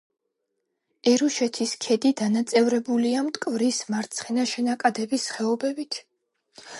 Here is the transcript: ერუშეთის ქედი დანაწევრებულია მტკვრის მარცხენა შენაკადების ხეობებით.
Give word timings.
ერუშეთის 1.11 1.73
ქედი 1.83 2.11
დანაწევრებულია 2.21 3.21
მტკვრის 3.27 3.81
მარცხენა 3.95 4.47
შენაკადების 4.53 5.29
ხეობებით. 5.35 6.01